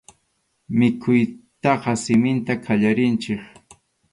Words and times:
Mikhuytaqa 0.81 1.93
siminta 2.03 2.53
qallarinchik. 2.65 3.41